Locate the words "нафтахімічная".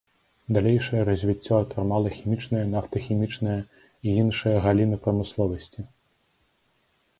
2.73-3.59